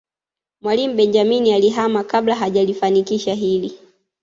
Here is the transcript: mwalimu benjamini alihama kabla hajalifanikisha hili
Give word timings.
mwalimu 0.61 0.95
benjamini 0.95 1.53
alihama 1.53 2.03
kabla 2.03 2.35
hajalifanikisha 2.35 3.33
hili 3.33 3.79